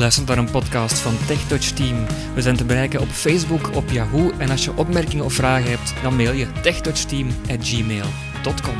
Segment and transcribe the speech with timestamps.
[0.00, 2.06] luistert naar een podcast van TechTouch Team.
[2.34, 6.02] We zijn te bereiken op Facebook, op Yahoo en als je opmerkingen of vragen hebt,
[6.02, 8.76] dan mail je techtouchteam@gmail.com.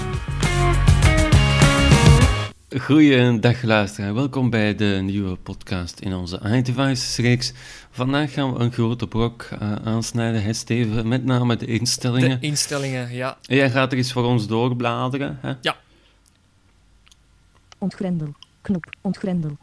[2.80, 7.52] Goeiedag luisteraar, welkom bij de nieuwe podcast in onze iDevices-reeks.
[7.90, 12.40] Vandaag gaan we een grote brok uh, aansnijden, hè Steven, met name de instellingen.
[12.40, 13.38] De instellingen, ja.
[13.42, 15.52] Jij gaat er eens voor ons doorbladeren, hè?
[15.60, 15.76] Ja.
[17.78, 18.34] Ontgrendel.
[18.60, 18.86] Knop.
[19.00, 19.56] Ontgrendel.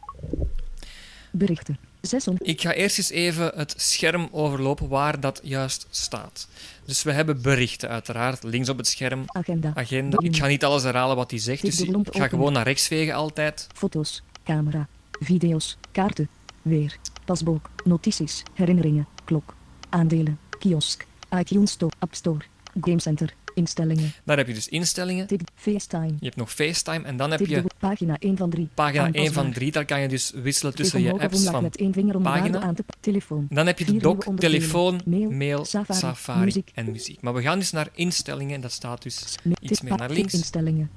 [1.37, 1.77] Berichten.
[2.01, 2.49] 600.
[2.49, 6.47] Ik ga eerst eens even het scherm overlopen waar dat juist staat.
[6.85, 9.71] Dus we hebben berichten uiteraard, links op het scherm, Agenda.
[9.75, 10.17] agenda.
[10.21, 13.13] Ik ga niet alles herhalen wat hij zegt, dus ik ga gewoon naar rechts vegen
[13.13, 13.67] altijd.
[13.73, 14.23] Foto's.
[14.43, 14.87] Camera.
[15.11, 15.77] Video's.
[15.91, 16.29] Kaarten.
[16.61, 16.97] Weer.
[17.25, 17.69] Pasboek.
[17.83, 18.43] Notities.
[18.53, 19.07] Herinneringen.
[19.25, 19.55] Klok.
[19.89, 20.39] Aandelen.
[20.59, 21.05] Kiosk.
[21.37, 21.93] iTunes Store.
[21.99, 22.39] App Store.
[22.81, 23.33] Game Center.
[23.57, 24.13] Instellingen.
[24.23, 25.27] Daar heb je dus instellingen.
[25.27, 25.41] Tik.
[25.55, 26.05] FaceTime.
[26.05, 28.69] Je hebt nog FaceTime en dan heb je pagina 1 van 3.
[28.73, 29.71] pagina 1 van 3.
[29.71, 32.59] Daar kan je dus wisselen tussen je apps van met één vinger om pagina.
[32.59, 33.47] aan te telefoon.
[33.49, 37.21] Dan heb je de dock, telefoon, mail, Safari, en muziek.
[37.21, 40.33] Maar we gaan dus naar instellingen en dat staat dus iets meer naar links.
[40.33, 40.89] Instellingen.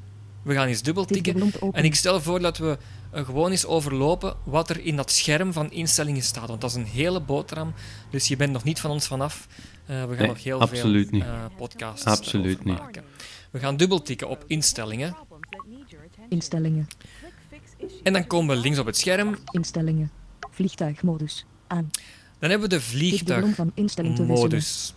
[0.42, 1.52] We gaan eens dubbel Tik tikken.
[1.72, 2.78] En ik stel voor dat we
[3.10, 6.48] eh, gewoon eens overlopen wat er in dat scherm van instellingen staat.
[6.48, 7.72] Want dat is een hele boterham,
[8.10, 9.46] dus je bent nog niet van ons vanaf.
[9.86, 11.10] Eh, we gaan Nee, nog heel veel niet.
[11.22, 12.78] eh, podcasts Absoluut niet.
[12.78, 13.04] maken.
[13.50, 15.16] We gaan dubbel tikken op instellingen.
[16.28, 16.88] Instellingen.
[18.02, 19.36] En dan komen we links op het scherm.
[19.50, 20.10] Instellingen.
[20.50, 21.44] Vliegtuigmodus.
[21.66, 21.90] Aan.
[22.38, 24.50] Dan hebben we de Tik dubbelom van instelling te wisselen.
[24.50, 24.94] vliegtuigmodus.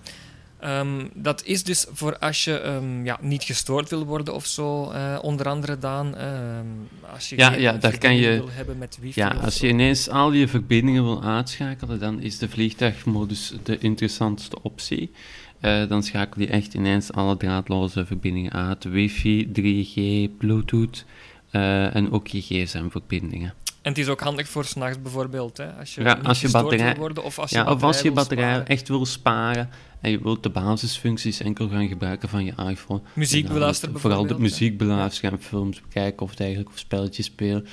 [0.64, 4.92] Ehm, dat is dus voor als je ehm, ja, niet gestoord wil worden of zo,
[4.92, 6.16] eh, onder andere dan.
[6.16, 6.66] ehm,
[7.14, 10.09] als je Ja, ja, daar kan je- wil hebben met wifi Ja, als je ineens
[10.09, 15.11] al je verbindingen wil uitschakelen, dan is de vliegtuigmodus de interessantste optie.
[15.59, 18.84] Eh, dan schakel je echt ineens alle draadloze verbindingen uit.
[18.84, 21.06] Wifi, 3G, Bluetooth
[21.52, 23.53] eh, en ook je gsm-verbindingen.
[23.81, 26.44] En het is ook handig voor s'nachts bijvoorbeeld, hè, als je Ja, niet als je
[26.44, 29.69] gestoord batterij- wil worden of als je Ja, of als je batterij echt wil sparen
[30.03, 33.02] en je wilt de basisfuncties enkel gaan gebruiken van je iPhone.
[33.14, 37.66] Muziek beluisteren Vooral de muziek beluisteren en films bekijken of dergelijke, of spelletjes spelen.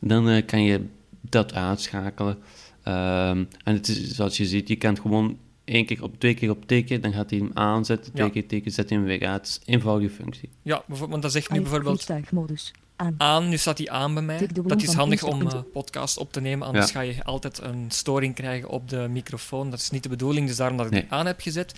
[0.00, 0.86] Dan eh, kan je
[1.20, 2.38] dat uitschakelen.
[2.82, 6.34] Ehm, en het is, zoals je ziet, je kan het gewoon één keer op, twee
[6.34, 8.32] keer op tikken, dan gaat hij hem aanzetten, twee Ja.
[8.32, 9.40] keer tikken, zet hij hem weer uit.
[9.40, 10.48] Het is een eenvoudige functie.
[10.62, 12.72] Ja, bijvoorbeeld, want dat zegt nu bijvoorbeeld Vliegtuigmodus.
[12.96, 13.14] Aan.
[13.18, 14.48] aan, nu staat hij aan bij mij.
[14.66, 16.92] Dat is handig om eh podcast op te nemen, anders Ja.
[16.92, 19.70] ga je altijd een storing krijgen op de microfoon.
[19.70, 21.00] Dat is niet de bedoeling, dus daarom dat ik Nee.
[21.02, 21.74] die aan heb gezet.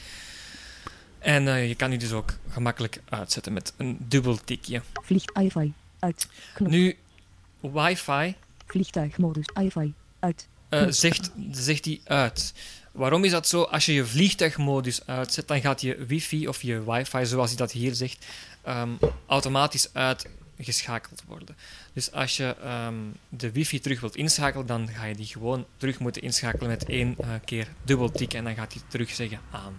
[1.19, 4.83] En eh, je kan die dus ook gemakkelijk uitzetten met een dubbel tikje.
[5.03, 5.73] Vlieg iFi.
[5.99, 6.29] Uit.
[6.55, 6.71] Knop.
[6.71, 6.97] Nu,
[7.61, 8.35] wifi
[8.67, 9.45] Vliegtuigmodus.
[9.63, 9.93] iFi.
[10.19, 10.47] Uit.
[10.69, 12.53] eh, zegt, zegt hij uit.
[12.93, 13.63] Waarom is dat zo?
[13.63, 17.73] Als je je vliegtuigmodus uitzet, dan gaat je wifi of je wifi, zoals hij dat
[17.73, 18.27] hier zegt,
[18.63, 18.91] ehm,
[19.27, 19.93] automatisch
[20.57, 21.57] uitgeschakeld worden.
[21.93, 22.95] Dus als je ehm,
[23.29, 27.15] de wifi terug wilt inschakelen, dan ga je die gewoon terug moeten inschakelen met één
[27.19, 29.75] eh, keer dubbel tikken en dan gaat hij terug zeggen aan.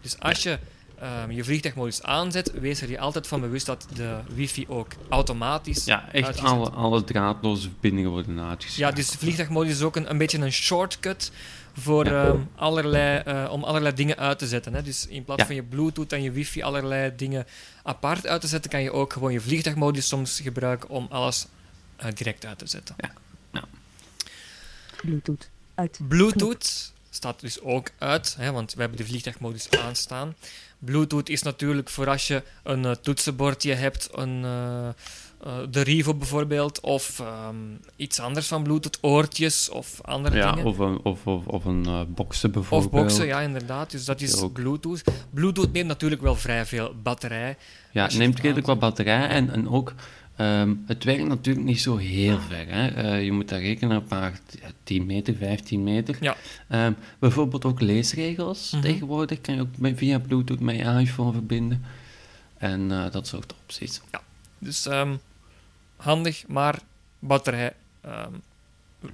[0.00, 0.58] Dus als je
[1.00, 5.84] ehm, je vliegtuigmodus aanzet, wees er je altijd van bewust dat de wifi ook automatisch
[5.84, 8.96] Ja, echt uitgezet alle, alle draadloze verbindingen worden uitgeschakeld.
[8.96, 11.32] ja, dus de vliegtuigmodus is ook een, een beetje een shortcut
[11.72, 14.74] voor ehm, allerlei, eh, om allerlei dingen uit te zetten.
[14.74, 14.82] Hè.
[14.82, 15.46] Dus in plaats Ja.
[15.46, 17.46] van je Bluetooth en je wifi allerlei dingen
[17.82, 21.46] apart uit te zetten, kan je ook gewoon je vliegtuigmodus soms gebruiken om alles
[21.96, 22.96] eh, direct uit te zetten.
[25.02, 25.48] Bluetooth.
[25.74, 25.98] Uit.
[26.08, 30.34] Bluetooth staat dus ook uit, hè, want we hebben de vliegtuigmodus aanstaan.
[30.78, 34.88] Bluetooth is natuurlijk voor als je een eh, toetsenbordje hebt, een, eh,
[35.70, 37.56] de Rivo bijvoorbeeld, of ehm,
[37.96, 40.66] iets anders van Bluetooth, oortjes of andere Ja, dingen.
[40.66, 42.90] of een, of, of, of een boxen Of bijvoorbeeld.
[42.92, 43.90] boxen, ja, inderdaad.
[43.90, 44.44] Dus dat is.
[44.52, 45.02] Bluetooth.
[45.30, 47.56] Bluetooth neemt natuurlijk wel vrij veel batterij.
[47.90, 49.94] Ja, neemt redelijk wat batterij en, en ook,
[50.40, 52.66] ehm, het werkt natuurlijk niet zo heel ver.
[52.68, 52.86] Hè.
[52.88, 56.16] Eh, je moet daar rekenen op maar ja, 10 meter, 15 meter.
[56.20, 56.36] Ja.
[56.68, 58.70] Ehm, bijvoorbeeld ook leesregels.
[58.70, 58.82] Mhm.
[58.82, 61.84] Tegenwoordig kan je ook met- via Bluetooth met je iPhone verbinden.
[62.58, 64.00] En eh, dat soort opties.
[64.58, 65.16] Dus ehm,
[65.96, 66.78] handig, maar
[67.18, 68.32] batterij ehm,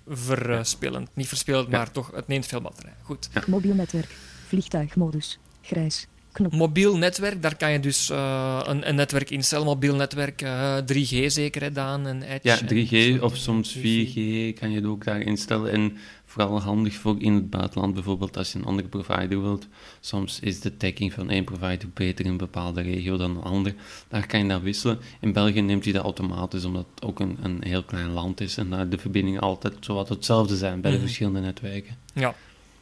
[0.09, 1.09] verspillend.
[1.15, 1.77] Niet verspillend, Ja.
[1.77, 2.93] maar toch, het neemt veel batterij.
[3.03, 3.29] Goed.
[3.47, 4.11] Mobiel netwerk.
[4.47, 5.39] Vliegtuigmodus.
[5.63, 6.07] Grijs.
[6.37, 6.53] Knop.
[6.53, 9.67] Mobiel netwerk, daar kan je dus eh, een, een netwerk instellen.
[9.67, 12.49] Mobiel netwerk, eh, 3G zeker, hè, Daan, en Edge.
[12.49, 14.15] Ja, en 3G zo, of soms 4G
[14.59, 15.73] kan je het ook daar instellen.
[15.73, 19.67] En vooral handig voor in het buitenland, bijvoorbeeld als je een andere provider wilt.
[20.01, 23.75] Soms is de tagging van één provider beter in een bepaalde regio dan een ander.
[24.09, 24.99] Daar kan je naar wisselen.
[25.21, 28.57] In België neemt hij dat automatisch, omdat het ook een, een heel klein land is
[28.57, 31.07] en daar de verbindingen altijd zowat hetzelfde zijn bij de Mhm.
[31.07, 31.97] verschillende netwerken.
[32.15, 32.35] Ja,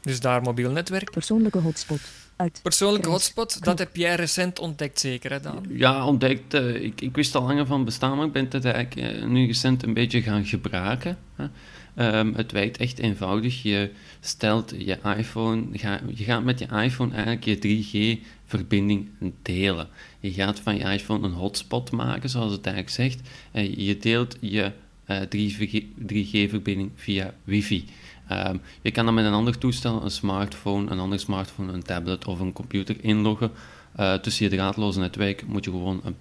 [0.04, 1.10] dus daar mobiel netwerk.
[1.10, 2.00] Persoonlijke hotspot.
[2.36, 2.60] Uit.
[2.62, 5.64] Persoonlijke hotspot, dat heb jij recent ontdekt zeker, hè, Daan?
[5.68, 6.54] Ja, ontdekt.
[6.54, 9.46] eh, ik, ik wist al langer van bestaan, maar ik ben het eigenlijk eh, nu
[9.46, 11.18] recent een beetje gaan gebruiken.
[11.34, 11.46] Hè.
[11.94, 13.62] Ehm, het werkt echt eenvoudig.
[13.62, 13.90] Je
[14.20, 19.08] stelt je iPhone, ga, je gaat met je iPhone eigenlijk je 3G-verbinding
[19.42, 19.88] delen.
[20.20, 23.28] Je gaat van je iPhone een hotspot maken, zoals het eigenlijk zegt.
[23.52, 24.72] En je deelt je
[25.08, 27.84] 3G-verbinding via wifi.
[28.28, 32.24] Ehm, je kan dan met een ander toestel, een smartphone, een ander smartphone, een tablet
[32.26, 33.50] of een computer inloggen.
[33.96, 36.16] Eh, tussen je draadloze netwerk moet je gewoon een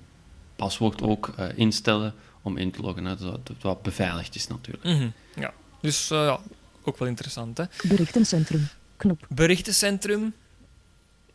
[0.55, 3.05] paswoord ook eh, instellen om in te loggen.
[3.05, 4.83] hè, zodat het wat beveiligd is natuurlijk.
[4.83, 6.39] Mhm, Ja, dus eh, ja,
[6.83, 7.57] ook wel interessant.
[7.57, 7.63] Hè?
[7.87, 8.67] Berichtencentrum.
[8.97, 9.25] Knop.
[9.29, 10.33] Berichtencentrum,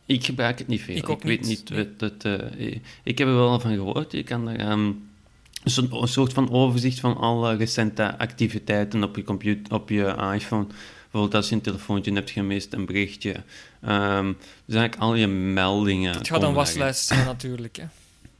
[0.05, 0.95] Ik gebruik het niet veel.
[0.95, 1.69] Ik ook weet niet, niet.
[1.69, 1.87] nee.
[1.99, 4.11] wat het, eh, ik- ik heb er wel van gehoord.
[4.11, 4.59] Je kan er
[5.63, 9.89] ehm, een soort- een soort van overzicht van alle recente activiteiten op je, computer, op
[9.89, 10.65] je iPhone.
[11.01, 13.35] Bijvoorbeeld als je een telefoontje hebt gemist, een berichtje.
[13.81, 14.25] Ehm,
[14.65, 16.13] dus eigenlijk al je meldingen.
[16.17, 17.77] het gaat een waslijst zijn natuurlijk.
[17.77, 17.83] Hè?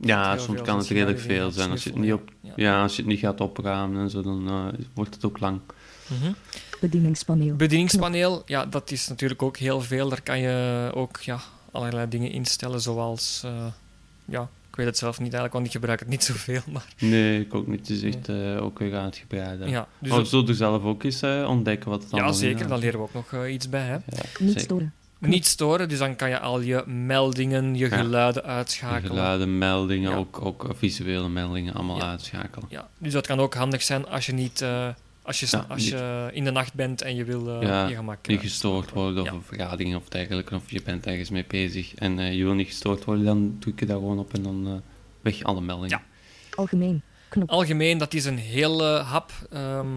[0.02, 1.70] Ja, soms veel, kan het redelijk veel zijn.
[1.72, 4.48] Als je, het niet op, ja, als je het niet gaat opruimen en zo, dan
[4.48, 5.60] eh, wordt het ook lang.
[6.08, 6.32] Mhm.
[6.82, 7.56] Bedieningspaneel.
[7.56, 10.10] Bedieningspaneel, ja, dat is natuurlijk ook heel veel.
[10.10, 11.40] Daar kan je ook ja,
[11.72, 13.42] allerlei dingen instellen, zoals...
[13.46, 13.66] eh,
[14.26, 14.50] ja,
[14.80, 16.62] weet het zelf niet eigenlijk, want ik gebruik het niet zoveel.
[16.74, 17.80] Maar, Nee, ik ook niet.
[17.80, 19.60] Het is echt eh, ook weer uitgebreid.
[19.60, 19.66] hè.
[19.66, 22.16] ja, dus maar we dat- zullen er zelf ook eens eh, ontdekken wat het ja,
[22.18, 22.70] allemaal zeker, inhoudt.
[22.70, 23.86] daar leren we ook nog eh, iets bij.
[23.86, 23.94] Hè?
[23.94, 24.00] Ja,
[24.40, 24.60] Niet zeker.
[24.60, 24.94] storen.
[25.20, 27.98] Niet storen, dus dan kan je al je meldingen, je Ja.
[27.98, 29.10] geluiden De uitschakelen.
[29.10, 30.18] Geluiden, meldingen, Ja.
[30.18, 32.10] ook, ook eh, visuele meldingen allemaal Ja.
[32.10, 32.68] uitschakelen.
[32.70, 34.66] Ja, dus dat kan ook handig zijn als je niet...
[35.30, 37.96] als je, Ja, als je in de nacht bent en je wil eh, Ja, je
[37.96, 38.28] gemak...
[38.28, 39.34] Niet eh, gestoord worden of Ja.
[39.36, 42.68] een vergadering of dergelijke, of je bent ergens mee bezig en eh, je wil niet
[42.68, 44.74] gestoord worden, dan druk je daar gewoon op en dan eh,
[45.22, 45.90] weg alle meldingen.
[45.90, 46.04] Ja.
[46.56, 47.02] Algemeen.
[47.30, 47.50] Knop.
[47.50, 49.32] Algemeen, dat is een hele hap.
[49.52, 49.88] Ehm,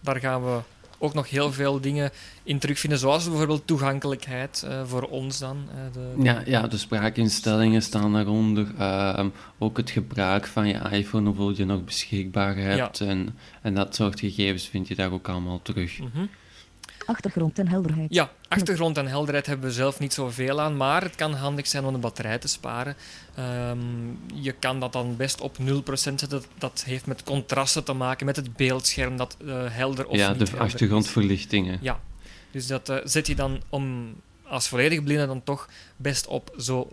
[0.00, 0.58] daar gaan we
[1.02, 2.10] ook nog heel veel dingen
[2.42, 5.68] in terugvinden, zoals bijvoorbeeld toegankelijkheid eh, voor ons dan.
[5.70, 8.66] eh, de, Ja, ja, de spraakinstellingen staan daaronder.
[8.78, 9.28] Ehm,
[9.58, 13.00] ook het gebruik van je iPhone, hoeveel je nog beschikbaar hebt.
[13.00, 15.98] En, en dat soort gegevens vind je daar ook allemaal terug.
[15.98, 16.24] Mhm.
[17.06, 18.14] Achtergrond en helderheid.
[18.14, 21.84] Ja, achtergrond en helderheid hebben we zelf niet zoveel aan, maar het kan handig zijn
[21.84, 22.96] om de batterij te sparen.
[23.34, 23.78] Ehm,
[24.34, 26.28] je kan dat dan best op 0% zetten.
[26.28, 30.28] Dat, dat heeft met contrasten te maken, met het beeldscherm dat eh, helder of ja,
[30.30, 30.72] niet de helder is.
[30.72, 31.78] achtergrondverlichtingen.
[31.80, 32.00] Ja,
[32.50, 34.14] dus dat eh, zet je dan om
[34.46, 36.88] als volledig blinde dan toch best op, zo,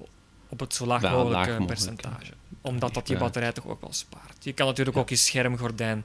[0.49, 2.31] op het zo laag Ja, mogelijk laag mogelijk, percentage.
[2.61, 3.19] Omdat dat je Ja.
[3.19, 4.35] batterij toch ook wel spaart.
[4.43, 5.01] Je kan natuurlijk Ja.
[5.01, 6.03] ook je schermgordijn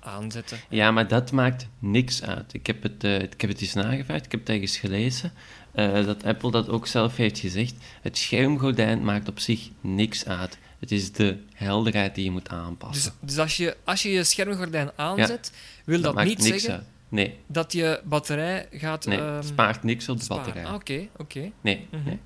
[0.00, 0.58] aanzetten.
[0.68, 2.54] Ja, maar dat maakt niks uit.
[2.54, 5.32] Ik heb het, eh, ik heb het eens nagevraagd, ik heb het ergens gelezen,
[5.72, 7.74] eh, dat Apple dat ook zelf heeft gezegd.
[8.02, 10.58] Het schermgordijn maakt op zich niks uit.
[10.80, 13.12] Het is de helderheid die je moet aanpassen.
[13.20, 15.52] Dus, dus als, je, als je je schermgordijn aanzet,
[15.84, 16.84] wil dat, maakt niet zeggen uit.
[17.08, 20.64] Nee, dat je batterij gaat nee ehm, spaart niks op de batterij.
[20.66, 21.50] Ah, Oké, oké.
[21.60, 22.04] Nee, Mhm.
[22.04, 22.18] nee.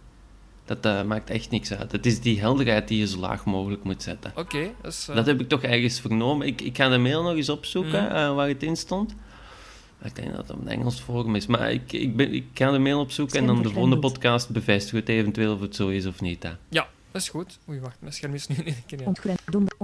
[0.64, 1.92] Dat eh, maakt echt niks uit.
[1.92, 4.32] Het is die helderheid die je zo laag mogelijk moet zetten.
[4.36, 6.46] Oké, eh, Dat heb ik toch ergens vernomen.
[6.46, 8.14] Ik, ik ga de mail nog eens opzoeken Mhm.
[8.14, 9.14] eh, waar het in stond.
[10.02, 11.46] Ik denk dat het een Engels forum is.
[11.46, 14.94] Maar ik, ik, ben, ik ga de mail opzoeken en dan de volgende podcast bevestigen
[14.94, 16.42] we het eventueel of het zo is of niet.
[16.42, 16.50] Hè.
[16.68, 17.58] Ja, dat is goed.
[17.68, 19.12] Oei, wacht, mijn scherm is nu in één keer ja,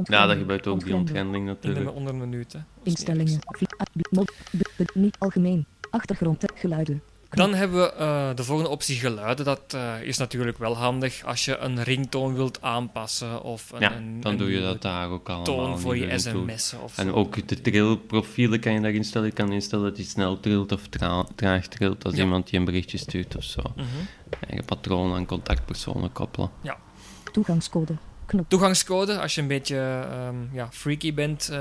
[0.04, 0.96] Ja, dat gebeurt ook, die Ontgrendel.
[0.98, 1.96] ontgrendeling in de, natuurlijk.
[1.96, 2.52] onder een minuut.
[2.52, 2.58] Hè.
[2.82, 3.38] Instellingen.
[4.14, 4.24] ah,
[4.94, 5.66] Niet algemeen.
[5.90, 7.02] Achtergrond en geluiden.
[7.30, 9.44] Dan hebben we eh, de volgende optie geluiden.
[9.44, 13.88] Dat eh, is natuurlijk wel handig als je een ringtoon wilt aanpassen of een, Ja,
[14.20, 15.44] dan een doe je dat daar ook allemaal.
[15.44, 17.12] toon voor je sms'en of En zo.
[17.12, 19.26] ook de trillprofielen kan je daarin stellen.
[19.26, 22.22] Je kan instellen dat hij snel trilt of tra- traag trilt als Ja.
[22.22, 23.62] iemand je een berichtje stuurt of zo.
[23.76, 23.86] Mhm.
[24.48, 26.50] Eigen patroon aan contactpersonen koppelen.
[27.32, 27.92] Toegangscode.
[28.30, 28.48] Knop.
[28.48, 31.48] Toegangscode, als je een beetje ehm, ja, freaky bent.
[31.52, 31.58] eh,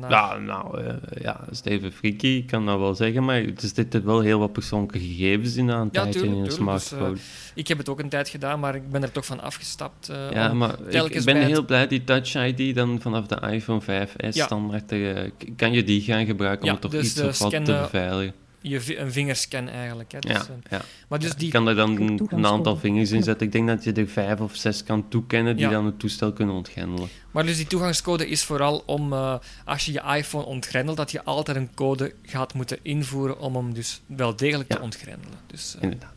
[0.00, 3.36] naar- Ja, nou, eh, ja, dat is even freaky, ik kan dat wel zeggen, maar
[3.36, 6.44] er zitten wel heel wat persoonlijke gegevens in aan tuurlijk, in.
[6.44, 7.16] Dus, smartphone.
[7.54, 10.08] Ik heb het ook een tijd gedaan, maar ik ben er toch van afgestapt.
[10.08, 13.80] eh, ja, maar ik, ben het- heel blij, die Touch ID dan vanaf de iPhone
[13.80, 14.44] 5S Ja.
[14.44, 17.50] standaard, eh, kan je die gaan gebruiken om Ja, het toch dus iets of wat
[17.64, 18.34] te beveiligen.
[18.68, 20.12] Je een vingerscan eigenlijk.
[20.12, 20.18] Hè.
[20.18, 20.80] Dus, Ja, ja.
[21.08, 23.46] maar dus Je die kan er dan een, aantal vingers in zetten.
[23.46, 25.70] Ik denk dat je er vijf of zes kan toekennen die Ja.
[25.70, 27.08] dan het toestel kunnen ontgrendelen.
[27.30, 31.24] Maar dus die toegangscode is vooral om, eh, als je je iPhone ontgrendelt, dat je
[31.24, 34.76] altijd een code gaat moeten invoeren om hem dus wel degelijk Ja.
[34.76, 35.38] te ontgrendelen.
[35.46, 36.14] Dus eh, Inderdaad.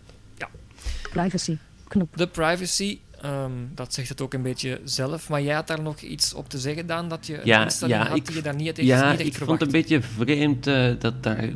[1.11, 1.57] Privacy.
[1.87, 2.17] Knop.
[2.17, 5.29] de privacy, ehm, dat zegt het ook een beetje zelf.
[5.29, 8.17] Maar jij had daar nog iets op te zeggen, Daan, dat je Ja, ja, had
[8.17, 9.59] ik- die je daar niet echt, Ja, niet echt ik verwacht.
[9.59, 11.49] vond het een beetje vreemd eh, dat daar...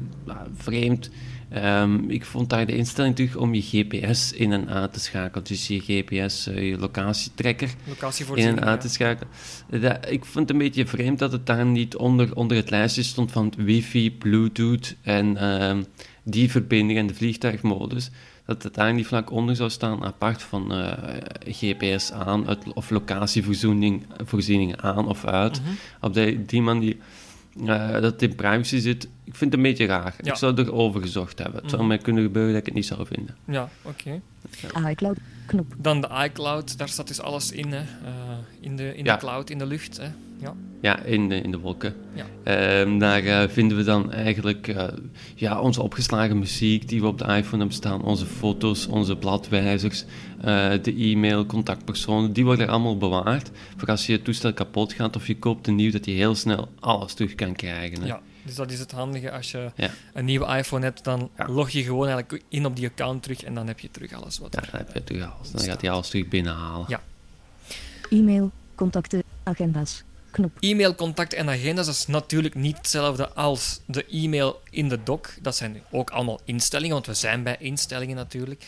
[0.57, 1.09] vreemd...
[1.49, 5.43] Ehm, ik vond daar de instelling terug om je GPS in en uit te schakelen.
[5.43, 7.69] Dus je GPS, eh, je locatietrekker
[8.35, 9.27] in en uit te schakelen.
[9.81, 13.03] Dat, ik vond het een beetje vreemd dat het daar niet onder, onder het lijstje
[13.03, 15.83] stond van wifi, bluetooth en ehm,
[16.23, 18.09] die verbinding en de vliegtuigmodus.
[18.45, 22.89] Dat het daar niet vlak onder zou staan, apart van eh, GPS aan uit- of
[22.89, 25.61] locatievoorziening voorziening aan of uit.
[25.61, 25.71] Mhm.
[26.01, 26.95] Op die, die manier
[27.65, 30.15] eh, dat het in privacy zit, ik vind het een beetje raar.
[30.21, 30.31] Ja.
[30.31, 31.59] Ik zou erover gezocht hebben.
[31.61, 31.89] Het zou Mhm.
[31.91, 33.35] mij kunnen gebeuren dat ik het niet zou vinden.
[33.45, 34.21] Ja, oké.
[34.89, 35.17] iCloud.
[35.45, 35.73] Knop.
[35.77, 37.77] Dan de iCloud, daar staat dus alles in, hè.
[37.79, 37.83] Eh,
[38.59, 39.13] in, de, in Ja.
[39.13, 39.97] de cloud, in de lucht.
[39.97, 40.07] Hè.
[40.37, 40.53] Ja.
[40.81, 41.95] Ja, in de, in de wolken.
[42.13, 42.25] Ja.
[42.43, 44.87] Ehm, daar eh, vinden we dan eigenlijk eh,
[45.35, 50.05] ja, onze opgeslagen muziek die we op de iPhone hebben staan, onze foto's, onze bladwijzers,
[50.41, 53.51] eh, de e-mail, contactpersonen, die worden er allemaal bewaard.
[53.77, 56.67] Voor als je toestel kapot gaat of je koopt een nieuw, dat je heel snel
[56.79, 58.01] alles terug kan krijgen.
[58.01, 58.07] hè.
[58.07, 59.31] ja, dus dat is het handige.
[59.31, 59.89] Als je Ja.
[60.13, 61.47] een nieuwe iPhone hebt, dan Ja.
[61.49, 64.37] log je gewoon eigenlijk in op die account terug en dan heb je terug alles
[64.39, 65.51] wat Ja, er dan heb je terug alles.
[65.51, 65.71] Dan staat.
[65.71, 66.85] gaat hij alles terug binnenhalen.
[66.89, 67.01] Ja.
[68.09, 68.51] E-mail.
[68.75, 69.23] Contacten.
[69.43, 70.03] Agenda's.
[70.33, 70.51] Knop.
[70.59, 75.27] E-mail, contact en agenda's dat is natuurlijk niet hetzelfde als de e-mail in de doc.
[75.41, 78.63] Dat zijn ook allemaal instellingen, want we zijn bij instellingen natuurlijk.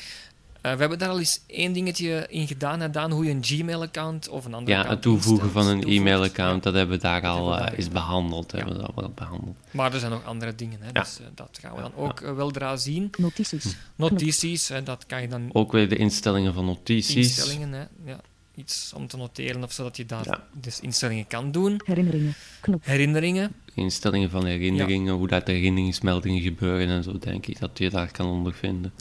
[0.61, 3.43] Eh, we hebben daar al eens één dingetje in gedaan, hè, Daan, hoe je een
[3.43, 5.65] Gmail-account of een ander Ja, account het toevoegen instelt.
[5.65, 8.51] van een e-mailaccount, dat hebben we daar al we eh, daar is behandeld.
[8.51, 8.57] Ja.
[8.57, 9.55] Hebben we dat wel behandeld.
[9.71, 11.01] Maar er zijn nog andere dingen, hè, Ja.
[11.01, 13.09] dus eh, dat gaan we dan ook eh, weldra zien.
[13.17, 13.75] Notities.
[13.95, 17.15] Notities, hè, dat kan je dan Ook weer de instellingen van notities.
[17.15, 18.19] instellingen, hè, ja,
[18.55, 20.43] iets om te noteren of zodat je daar Ja.
[20.53, 21.81] dus instellingen kan doen.
[21.85, 22.33] Herinneringen.
[22.61, 22.85] Knop.
[22.85, 27.89] Herinneringen, Instellingen van herinneringen, hoe dat de herinneringsmeldingen gebeuren en zo, denk ik dat je
[27.89, 28.93] daar kan ondervinden.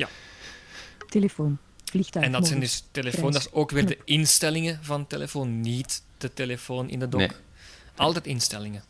[1.08, 1.58] Telefoon.
[1.84, 2.24] Vliegtuig.
[2.26, 3.34] en dat zijn dus telefoon, Prijs.
[3.34, 7.20] dat is ook weer de instellingen van telefoon, niet de telefoon in de dock.
[7.20, 7.30] Nee.
[7.96, 8.82] Altijd instellingen.